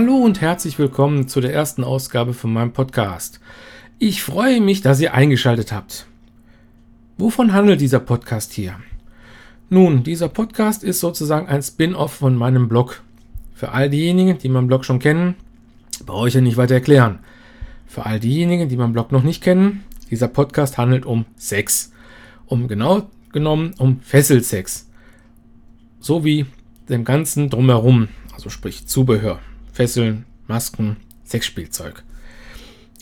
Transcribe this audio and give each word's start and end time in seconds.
Hallo 0.00 0.18
und 0.18 0.40
herzlich 0.40 0.78
willkommen 0.78 1.26
zu 1.26 1.40
der 1.40 1.52
ersten 1.52 1.82
Ausgabe 1.82 2.32
von 2.32 2.52
meinem 2.52 2.72
Podcast. 2.72 3.40
Ich 3.98 4.22
freue 4.22 4.60
mich, 4.60 4.80
dass 4.80 5.00
ihr 5.00 5.12
eingeschaltet 5.12 5.72
habt. 5.72 6.06
Wovon 7.16 7.52
handelt 7.52 7.80
dieser 7.80 7.98
Podcast 7.98 8.52
hier? 8.52 8.76
Nun, 9.70 10.04
dieser 10.04 10.28
Podcast 10.28 10.84
ist 10.84 11.00
sozusagen 11.00 11.48
ein 11.48 11.64
Spin-off 11.64 12.12
von 12.12 12.36
meinem 12.36 12.68
Blog. 12.68 13.02
Für 13.54 13.72
all 13.72 13.90
diejenigen, 13.90 14.38
die 14.38 14.48
meinen 14.48 14.68
Blog 14.68 14.84
schon 14.84 15.00
kennen, 15.00 15.34
brauche 16.06 16.28
ich 16.28 16.34
ja 16.34 16.42
nicht 16.42 16.56
weiter 16.58 16.74
erklären. 16.74 17.18
Für 17.88 18.06
all 18.06 18.20
diejenigen, 18.20 18.68
die 18.68 18.76
meinen 18.76 18.92
Blog 18.92 19.10
noch 19.10 19.24
nicht 19.24 19.42
kennen, 19.42 19.82
dieser 20.12 20.28
Podcast 20.28 20.78
handelt 20.78 21.06
um 21.06 21.24
Sex. 21.34 21.90
Um 22.46 22.68
genau 22.68 23.08
genommen 23.32 23.74
um 23.78 23.98
Fesselsex. 24.02 24.86
Sowie 25.98 26.46
dem 26.88 27.04
ganzen 27.04 27.50
drumherum, 27.50 28.06
also 28.32 28.48
sprich 28.48 28.86
Zubehör, 28.86 29.40
Fesseln, 29.78 30.24
Masken, 30.48 30.96
Sexspielzeug. 31.24 32.02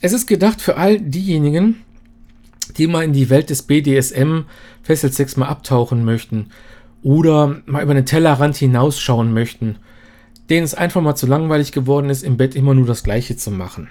Es 0.03 0.13
ist 0.13 0.27
gedacht 0.27 0.61
für 0.61 0.77
all 0.77 1.01
diejenigen, 1.01 1.77
die 2.77 2.87
mal 2.87 3.03
in 3.03 3.15
die 3.15 3.31
Welt 3.31 3.49
des 3.49 3.63
BDSM 3.63 4.41
Fesselsex 4.83 5.39
mal 5.39 5.49
abtauchen 5.49 6.05
möchten 6.05 6.51
oder 7.03 7.63
mal 7.65 7.83
über 7.83 7.95
den 7.95 8.05
Tellerrand 8.05 8.57
hinausschauen 8.57 9.33
möchten, 9.33 9.77
denen 10.51 10.65
es 10.65 10.75
einfach 10.75 11.01
mal 11.01 11.15
zu 11.15 11.27
langweilig 11.27 11.73
geworden 11.73 12.11
ist, 12.11 12.23
im 12.23 12.37
Bett 12.37 12.55
immer 12.55 12.75
nur 12.75 12.85
das 12.85 13.03
Gleiche 13.03 13.39
zu 13.39 13.51
machen. 13.51 13.89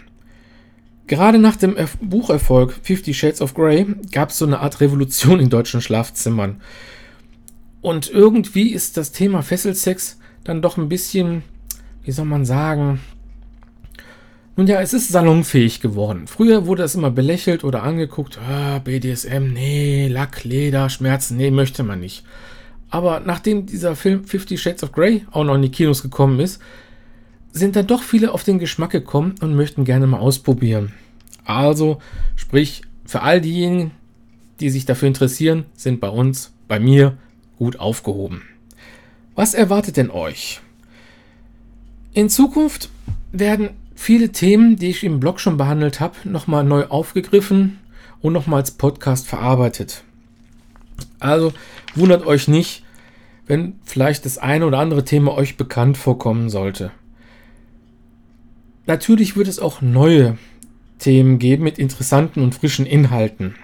Gerade 1.07 1.39
nach 1.39 1.55
dem 1.55 1.75
Bucherfolg 2.01 2.75
Fifty 2.83 3.15
Shades 3.15 3.41
of 3.41 3.55
Grey 3.55 3.87
gab 4.11 4.29
es 4.29 4.37
so 4.37 4.45
eine 4.45 4.59
Art 4.59 4.79
Revolution 4.79 5.39
in 5.39 5.49
deutschen 5.49 5.81
Schlafzimmern. 5.81 6.61
Und 7.81 8.11
irgendwie 8.11 8.73
ist 8.73 8.95
das 8.95 9.11
Thema 9.11 9.41
Fesselsex 9.41 10.19
dann 10.43 10.61
doch 10.61 10.77
ein 10.77 10.87
bisschen, 10.87 11.41
wie 12.05 12.11
soll 12.11 12.25
man 12.25 12.45
sagen, 12.45 12.99
nun 14.55 14.67
ja, 14.67 14.79
es 14.79 14.93
ist 14.93 15.09
salonfähig 15.09 15.81
geworden. 15.81 16.27
Früher 16.27 16.65
wurde 16.65 16.83
es 16.83 16.95
immer 16.95 17.11
belächelt 17.11 17.65
oder 17.65 17.83
angeguckt, 17.83 18.39
ah, 18.39 18.79
BDSM, 18.79 19.51
nee, 19.51 20.07
Lack, 20.07 20.45
Leder, 20.45 20.89
Schmerzen, 20.89 21.35
nee, 21.35 21.51
möchte 21.51 21.83
man 21.83 21.99
nicht. 21.99 22.23
Aber 22.89 23.19
nachdem 23.19 23.65
dieser 23.65 23.97
Film 23.97 24.23
Fifty 24.23 24.57
Shades 24.57 24.83
of 24.83 24.93
Grey 24.93 25.25
auch 25.31 25.43
noch 25.43 25.55
in 25.55 25.63
die 25.63 25.71
Kinos 25.71 26.01
gekommen 26.01 26.39
ist, 26.39 26.61
sind 27.51 27.75
dann 27.75 27.87
doch 27.87 28.03
viele 28.03 28.31
auf 28.31 28.43
den 28.43 28.59
Geschmack 28.59 28.91
gekommen 28.91 29.35
und 29.41 29.55
möchten 29.55 29.83
gerne 29.83 30.07
mal 30.07 30.19
ausprobieren. 30.19 30.93
Also, 31.43 31.99
sprich, 32.37 32.83
für 33.05 33.23
all 33.23 33.41
diejenigen, 33.41 33.91
die 34.61 34.69
sich 34.69 34.85
dafür 34.85 35.09
interessieren, 35.09 35.65
sind 35.75 35.99
bei 35.99 36.09
uns, 36.09 36.53
bei 36.67 36.79
mir, 36.79 37.17
gut 37.57 37.79
aufgehoben. 37.79 38.43
Was 39.35 39.53
erwartet 39.53 39.97
denn 39.97 40.11
euch? 40.11 40.61
In 42.15 42.29
Zukunft 42.29 42.89
werden 43.33 43.71
viele 43.93 44.31
Themen, 44.31 44.77
die 44.77 44.87
ich 44.87 45.03
im 45.03 45.19
Blog 45.19 45.41
schon 45.41 45.57
behandelt 45.57 45.99
habe, 45.99 46.15
nochmal 46.23 46.63
neu 46.63 46.85
aufgegriffen 46.85 47.77
und 48.21 48.31
nochmal 48.31 48.61
als 48.61 48.71
Podcast 48.71 49.27
verarbeitet. 49.27 50.05
Also 51.19 51.51
wundert 51.93 52.25
euch 52.25 52.47
nicht, 52.47 52.85
wenn 53.47 53.73
vielleicht 53.83 54.23
das 54.23 54.37
eine 54.37 54.65
oder 54.65 54.79
andere 54.79 55.03
Thema 55.03 55.33
euch 55.33 55.57
bekannt 55.57 55.97
vorkommen 55.97 56.49
sollte. 56.49 56.91
Natürlich 58.87 59.35
wird 59.35 59.49
es 59.49 59.59
auch 59.59 59.81
neue 59.81 60.37
Themen 60.99 61.37
geben 61.37 61.65
mit 61.65 61.77
interessanten 61.77 62.41
und 62.41 62.55
frischen 62.55 62.85
Inhalten. 62.85 63.55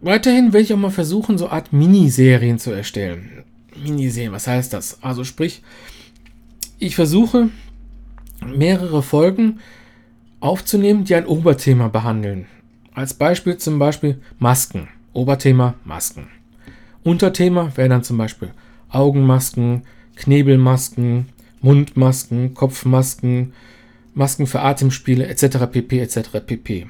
Weiterhin 0.00 0.54
werde 0.54 0.64
ich 0.64 0.72
auch 0.72 0.78
mal 0.78 0.90
versuchen, 0.90 1.36
so 1.36 1.48
eine 1.48 1.52
Art 1.52 1.74
Miniserien 1.74 2.58
zu 2.58 2.70
erstellen. 2.70 3.44
Miniserien, 3.76 4.32
was 4.32 4.46
heißt 4.46 4.72
das? 4.72 5.02
Also 5.02 5.22
sprich, 5.22 5.62
ich 6.78 6.94
versuche 6.96 7.48
mehrere 8.44 9.02
Folgen 9.02 9.60
aufzunehmen, 10.40 11.04
die 11.04 11.14
ein 11.14 11.26
Oberthema 11.26 11.88
behandeln. 11.88 12.46
Als 12.94 13.14
Beispiel 13.14 13.56
zum 13.56 13.78
Beispiel 13.78 14.20
Masken. 14.38 14.88
Oberthema 15.12 15.74
Masken. 15.84 16.28
Unterthema 17.02 17.72
wäre 17.76 17.88
dann 17.88 18.02
zum 18.02 18.18
Beispiel 18.18 18.50
Augenmasken, 18.90 19.82
Knebelmasken, 20.16 21.26
Mundmasken, 21.60 22.54
Kopfmasken, 22.54 23.52
Masken 24.14 24.46
für 24.46 24.60
Atemspiele 24.60 25.26
etc. 25.26 25.66
pp. 25.70 26.00
etc. 26.00 26.18
pp. 26.46 26.86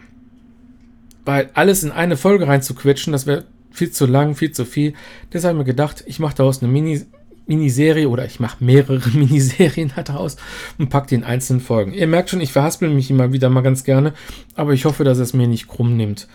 Weil 1.25 1.51
alles 1.55 1.83
in 1.83 1.93
eine 1.93 2.17
Folge 2.17 2.47
reinzuquetschen, 2.47 3.13
das 3.13 3.27
wäre 3.27 3.45
viel 3.71 3.91
zu 3.91 4.07
lang, 4.07 4.35
viel 4.35 4.53
zu 4.53 4.65
viel. 4.65 4.95
Deshalb 5.33 5.55
habe 5.55 5.63
ich 5.63 5.67
mir 5.67 5.73
gedacht, 5.73 6.05
ich 6.07 6.19
mache 6.19 6.37
daraus 6.37 6.63
eine 6.63 6.73
Mini 6.73 7.03
Miniserie 7.47 8.09
oder 8.09 8.27
ich 8.27 8.41
mache 8.41 8.63
mehrere 8.65 9.09
Miniserien 9.15 9.93
daraus 9.95 10.37
und 10.79 10.91
packe 10.91 11.09
die 11.09 11.15
in 11.17 11.25
einzelnen 11.25 11.61
Folgen. 11.61 11.93
Ihr 11.93 12.07
merkt 12.07 12.31
schon, 12.31 12.41
ich 12.41 12.53
verhaspel 12.53 12.89
mich 12.91 13.11
immer 13.11 13.33
wieder 13.33 13.49
mal 13.49 13.63
ganz 13.63 13.85
gerne, 13.85 14.15
aber 14.55 14.73
ich 14.73 14.85
hoffe, 14.85 15.05
dass 15.05 15.19
es 15.19 15.33
mir 15.33 15.47
nicht 15.47 15.69
krumm 15.69 15.97
nimmt. 15.97 16.29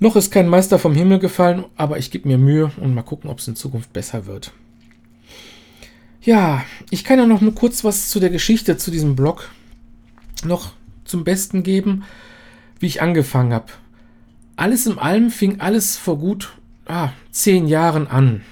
Noch 0.00 0.14
ist 0.14 0.30
kein 0.30 0.48
Meister 0.48 0.78
vom 0.78 0.94
Himmel 0.94 1.18
gefallen, 1.18 1.64
aber 1.76 1.98
ich 1.98 2.10
gebe 2.10 2.28
mir 2.28 2.38
Mühe 2.38 2.70
und 2.80 2.94
mal 2.94 3.02
gucken, 3.02 3.28
ob 3.30 3.40
es 3.40 3.48
in 3.48 3.56
Zukunft 3.56 3.92
besser 3.92 4.26
wird. 4.26 4.52
Ja, 6.22 6.64
ich 6.90 7.04
kann 7.04 7.18
ja 7.18 7.26
noch 7.26 7.40
nur 7.40 7.54
kurz 7.54 7.84
was 7.84 8.08
zu 8.08 8.20
der 8.20 8.30
Geschichte 8.30 8.76
zu 8.76 8.90
diesem 8.90 9.16
Blog 9.16 9.48
noch 10.44 10.72
zum 11.04 11.24
Besten 11.24 11.62
geben, 11.62 12.04
wie 12.78 12.86
ich 12.86 13.02
angefangen 13.02 13.52
habe. 13.52 13.72
Alles 14.54 14.86
im 14.86 14.98
allem 14.98 15.30
fing 15.30 15.60
alles 15.60 15.96
vor 15.96 16.18
gut 16.18 16.52
ah, 16.86 17.10
zehn 17.30 17.66
Jahren 17.66 18.06
an. 18.06 18.42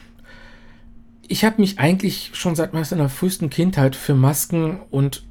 Ich 1.28 1.44
habe 1.44 1.60
mich 1.60 1.78
eigentlich 1.78 2.30
schon 2.34 2.54
seit 2.54 2.72
meiner 2.72 3.08
frühesten 3.08 3.50
Kindheit 3.50 3.96
für 3.96 4.14
Masken 4.14 4.80
und 4.90 5.24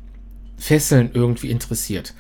Fesseln 0.58 1.12
irgendwie 1.14 1.50
interessiert. 1.50 2.14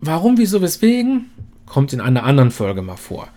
Warum, 0.00 0.38
wieso, 0.38 0.62
weswegen? 0.62 1.30
Kommt 1.66 1.92
in 1.92 2.00
einer 2.00 2.24
anderen 2.24 2.50
Folge 2.50 2.82
mal 2.82 2.96
vor. 2.96 3.28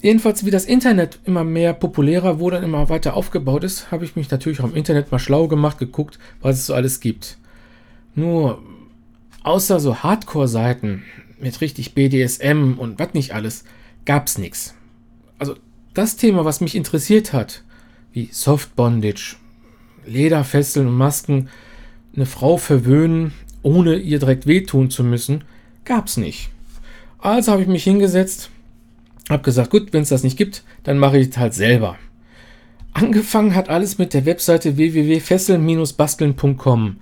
Jedenfalls, 0.00 0.44
wie 0.44 0.52
das 0.52 0.64
Internet 0.64 1.18
immer 1.24 1.42
mehr 1.42 1.72
populärer 1.72 2.38
wurde 2.38 2.58
und 2.58 2.64
immer 2.64 2.88
weiter 2.88 3.14
aufgebaut 3.14 3.64
ist, 3.64 3.90
habe 3.90 4.04
ich 4.04 4.14
mich 4.14 4.30
natürlich 4.30 4.60
auch 4.60 4.70
im 4.70 4.76
Internet 4.76 5.10
mal 5.10 5.18
schlau 5.18 5.48
gemacht, 5.48 5.78
geguckt, 5.78 6.20
was 6.40 6.58
es 6.58 6.66
so 6.66 6.74
alles 6.74 7.00
gibt. 7.00 7.38
Nur, 8.14 8.62
außer 9.42 9.80
so 9.80 9.96
Hardcore-Seiten 9.96 11.02
mit 11.40 11.60
richtig 11.60 11.94
BDSM 11.94 12.74
und 12.78 13.00
was 13.00 13.14
nicht 13.14 13.34
alles, 13.34 13.64
gab 14.04 14.28
es 14.28 14.38
nichts. 14.38 14.74
Also, 15.40 15.56
das 15.94 16.16
Thema, 16.16 16.44
was 16.44 16.60
mich 16.60 16.76
interessiert 16.76 17.32
hat, 17.32 17.64
wie 18.12 18.28
Soft 18.32 18.74
Bondage, 18.76 19.36
Lederfesseln 20.06 20.86
und 20.86 20.96
Masken, 20.96 21.48
eine 22.14 22.26
Frau 22.26 22.56
verwöhnen, 22.56 23.32
ohne 23.62 23.96
ihr 23.96 24.18
direkt 24.18 24.46
wehtun 24.46 24.90
zu 24.90 25.04
müssen, 25.04 25.44
gab 25.84 26.06
es 26.06 26.16
nicht. 26.16 26.50
Also 27.18 27.52
habe 27.52 27.62
ich 27.62 27.68
mich 27.68 27.84
hingesetzt, 27.84 28.50
hab 29.28 29.42
gesagt, 29.42 29.70
gut, 29.70 29.92
wenn 29.92 30.02
es 30.02 30.08
das 30.08 30.22
nicht 30.22 30.36
gibt, 30.36 30.62
dann 30.84 30.98
mache 30.98 31.18
ich 31.18 31.30
es 31.30 31.38
halt 31.38 31.54
selber. 31.54 31.96
Angefangen 32.92 33.54
hat 33.54 33.68
alles 33.68 33.98
mit 33.98 34.14
der 34.14 34.24
Webseite 34.24 34.76
www.fesseln-basteln.com. 34.76 36.96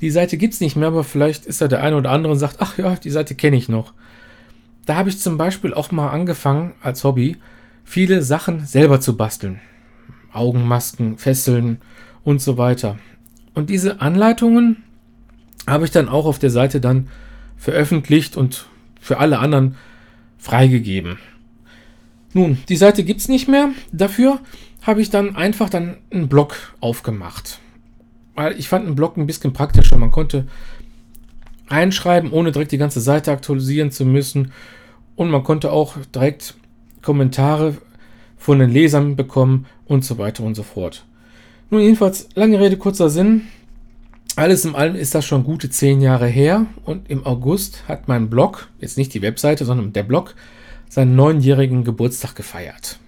Die 0.00 0.10
Seite 0.10 0.36
gibt 0.36 0.54
es 0.54 0.60
nicht 0.60 0.76
mehr, 0.76 0.88
aber 0.88 1.04
vielleicht 1.04 1.46
ist 1.46 1.60
da 1.60 1.68
der 1.68 1.82
eine 1.82 1.96
oder 1.96 2.10
andere 2.10 2.32
und 2.32 2.38
sagt, 2.38 2.56
ach 2.60 2.78
ja, 2.78 2.96
die 2.96 3.10
Seite 3.10 3.34
kenne 3.34 3.56
ich 3.56 3.68
noch. 3.68 3.92
Da 4.86 4.96
habe 4.96 5.08
ich 5.08 5.18
zum 5.18 5.36
Beispiel 5.36 5.74
auch 5.74 5.90
mal 5.90 6.10
angefangen, 6.10 6.74
als 6.80 7.04
Hobby, 7.04 7.36
viele 7.84 8.22
Sachen 8.22 8.66
selber 8.66 9.00
zu 9.00 9.16
basteln. 9.16 9.60
Augenmasken, 10.32 11.18
Fesseln 11.18 11.80
und 12.24 12.40
so 12.40 12.58
weiter. 12.58 12.98
Und 13.54 13.70
diese 13.70 14.00
Anleitungen 14.00 14.84
habe 15.66 15.84
ich 15.84 15.90
dann 15.90 16.08
auch 16.08 16.26
auf 16.26 16.38
der 16.38 16.50
Seite 16.50 16.80
dann 16.80 17.08
veröffentlicht 17.56 18.36
und 18.36 18.66
für 19.00 19.18
alle 19.18 19.38
anderen 19.38 19.76
freigegeben. 20.38 21.18
Nun, 22.32 22.58
die 22.68 22.76
Seite 22.76 23.04
gibt 23.04 23.20
es 23.20 23.28
nicht 23.28 23.48
mehr. 23.48 23.70
Dafür 23.92 24.40
habe 24.82 25.00
ich 25.00 25.10
dann 25.10 25.36
einfach 25.36 25.70
dann 25.70 25.96
einen 26.10 26.28
Blog 26.28 26.74
aufgemacht. 26.80 27.58
Weil 28.34 28.58
ich 28.58 28.68
fand 28.68 28.86
einen 28.86 28.94
Blog 28.94 29.16
ein 29.16 29.26
bisschen 29.26 29.52
praktischer. 29.52 29.98
Man 29.98 30.10
konnte 30.10 30.46
reinschreiben, 31.68 32.30
ohne 32.30 32.52
direkt 32.52 32.72
die 32.72 32.78
ganze 32.78 33.00
Seite 33.00 33.32
aktualisieren 33.32 33.90
zu 33.90 34.04
müssen. 34.04 34.52
Und 35.16 35.30
man 35.30 35.42
konnte 35.42 35.72
auch 35.72 35.96
direkt 36.14 36.54
Kommentare 37.02 37.76
von 38.36 38.58
den 38.58 38.70
Lesern 38.70 39.16
bekommen 39.16 39.66
und 39.88 40.04
so 40.04 40.18
weiter 40.18 40.44
und 40.44 40.54
so 40.54 40.62
fort. 40.62 41.04
Nun, 41.70 41.80
jedenfalls, 41.80 42.28
lange 42.34 42.60
Rede, 42.60 42.76
kurzer 42.76 43.10
Sinn. 43.10 43.42
Alles 44.36 44.64
in 44.64 44.74
allem 44.74 44.94
ist 44.94 45.14
das 45.14 45.24
schon 45.24 45.42
gute 45.42 45.68
zehn 45.68 46.00
Jahre 46.00 46.28
her 46.28 46.66
und 46.84 47.10
im 47.10 47.26
August 47.26 47.88
hat 47.88 48.06
mein 48.06 48.30
Blog, 48.30 48.68
jetzt 48.78 48.96
nicht 48.96 49.12
die 49.12 49.22
Webseite, 49.22 49.64
sondern 49.64 49.92
der 49.92 50.04
Blog, 50.04 50.36
seinen 50.88 51.16
neunjährigen 51.16 51.82
Geburtstag 51.82 52.36
gefeiert. 52.36 53.00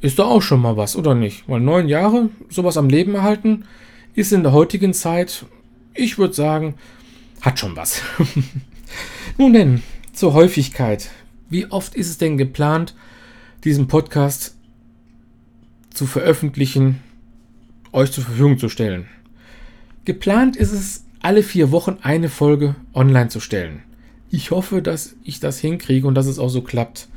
Ist 0.00 0.18
doch 0.18 0.28
auch 0.28 0.42
schon 0.42 0.60
mal 0.60 0.76
was, 0.76 0.94
oder 0.96 1.14
nicht? 1.14 1.48
Weil 1.48 1.60
neun 1.60 1.88
Jahre 1.88 2.28
sowas 2.48 2.76
am 2.76 2.88
Leben 2.88 3.14
erhalten, 3.14 3.64
ist 4.14 4.32
in 4.32 4.42
der 4.42 4.52
heutigen 4.52 4.94
Zeit, 4.94 5.46
ich 5.94 6.18
würde 6.18 6.34
sagen, 6.34 6.74
hat 7.40 7.58
schon 7.58 7.76
was. 7.76 8.02
Nun 9.38 9.52
denn, 9.52 9.82
zur 10.12 10.32
Häufigkeit. 10.32 11.10
Wie 11.50 11.70
oft 11.70 11.94
ist 11.94 12.08
es 12.08 12.18
denn 12.18 12.38
geplant, 12.38 12.94
diesen 13.64 13.88
Podcast 13.88 14.56
zu 15.94 16.06
veröffentlichen, 16.06 17.00
euch 17.92 18.12
zur 18.12 18.24
Verfügung 18.24 18.58
zu 18.58 18.68
stellen? 18.68 19.06
Geplant 20.04 20.56
ist 20.56 20.72
es, 20.72 21.04
alle 21.20 21.42
vier 21.42 21.70
Wochen 21.70 21.98
eine 22.02 22.28
Folge 22.28 22.74
online 22.94 23.28
zu 23.28 23.38
stellen. 23.38 23.82
Ich 24.30 24.50
hoffe, 24.50 24.82
dass 24.82 25.14
ich 25.22 25.40
das 25.40 25.58
hinkriege 25.58 26.06
und 26.06 26.14
dass 26.14 26.26
es 26.26 26.38
auch 26.38 26.48
so 26.48 26.62
klappt. 26.62 27.08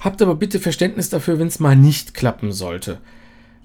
Habt 0.00 0.20
aber 0.20 0.34
bitte 0.34 0.58
Verständnis 0.58 1.10
dafür, 1.10 1.38
wenn 1.38 1.46
es 1.46 1.60
mal 1.60 1.76
nicht 1.76 2.14
klappen 2.14 2.52
sollte. 2.52 2.98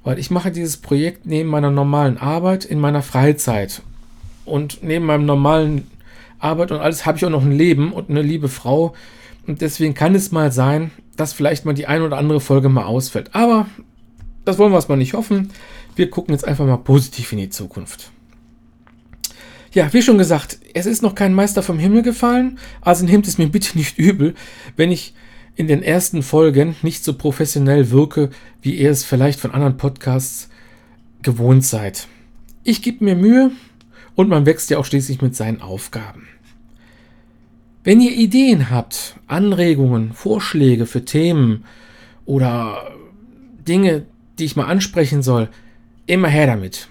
Weil 0.04 0.20
ich 0.20 0.30
mache 0.30 0.52
dieses 0.52 0.78
Projekt 0.78 1.26
neben 1.26 1.50
meiner 1.50 1.72
normalen 1.72 2.18
Arbeit 2.18 2.66
in 2.66 2.80
meiner 2.80 3.02
Freizeit. 3.02 3.82
Und 4.46 4.84
neben 4.84 5.06
meinem 5.06 5.26
normalen 5.26 5.88
Arbeit 6.40 6.72
und 6.72 6.80
alles 6.80 7.06
habe 7.06 7.18
ich 7.18 7.26
auch 7.26 7.32
noch 7.32 7.44
ein 7.44 7.52
Leben 7.52 7.92
und 7.92 8.10
eine 8.10 8.22
liebe 8.22 8.50
Frau. 8.50 8.94
Und 9.48 9.62
deswegen 9.62 9.96
kann 9.96 10.14
es 10.14 10.32
mal 10.32 10.52
sein, 10.52 10.92
dass 11.16 11.34
vielleicht 11.34 11.66
mal 11.66 11.74
die 11.74 11.88
ein 11.88 12.04
oder 12.04 12.18
andere 12.18 12.40
Folge 12.40 12.70
mal 12.70 12.86
ausfällt. 12.86 13.34
Aber 13.34 13.66
das 14.48 14.58
wollen 14.58 14.72
wir 14.72 14.78
erstmal 14.78 14.98
nicht 14.98 15.14
hoffen. 15.14 15.50
Wir 15.98 16.10
gucken 16.10 16.34
jetzt 16.34 16.48
einfach 16.48 16.66
mal 16.66 16.78
positiv 16.78 17.34
in 17.34 17.40
die 17.40 17.50
Zukunft. 17.50 18.12
Ja, 19.74 19.92
wie 19.92 20.02
schon 20.02 20.18
gesagt, 20.18 20.58
es 20.74 20.86
ist 20.86 21.04
noch 21.04 21.16
kein 21.16 21.34
Meister 21.34 21.62
vom 21.62 21.78
Himmel 21.78 22.02
gefallen, 22.02 22.58
also 22.80 23.06
nehmt 23.06 23.28
es 23.28 23.38
mir 23.38 23.48
bitte 23.48 23.78
nicht 23.78 23.98
übel, 23.98 24.36
wenn 24.78 24.90
ich 24.90 25.14
in 25.56 25.68
den 25.68 25.84
ersten 25.84 26.24
Folgen 26.24 26.78
nicht 26.82 27.04
so 27.04 27.14
professionell 27.14 27.92
wirke, 27.92 28.30
wie 28.62 28.76
ihr 28.76 28.90
es 28.90 29.04
vielleicht 29.04 29.40
von 29.40 29.52
anderen 29.52 29.76
Podcasts 29.76 30.50
gewohnt 31.24 31.66
seid. 31.66 32.08
Ich 32.64 32.82
gebe 32.82 33.04
mir 33.04 33.16
Mühe 33.16 33.52
und 34.16 34.30
man 34.30 34.46
wächst 34.46 34.70
ja 34.70 34.78
auch 34.78 34.86
schließlich 34.86 35.22
mit 35.22 35.36
seinen 35.36 35.62
Aufgaben. 35.62 36.28
Wenn 37.84 38.00
ihr 38.00 38.14
Ideen 38.14 38.70
habt, 38.70 39.18
Anregungen, 39.28 40.14
Vorschläge 40.14 40.86
für 40.86 41.04
Themen 41.04 41.66
oder 42.26 42.94
Dinge, 43.68 44.06
die 44.40 44.46
ich 44.46 44.56
mal 44.56 44.66
ansprechen 44.66 45.22
soll, 45.22 45.50
immer 46.06 46.28
her 46.28 46.48
damit. 46.48 46.90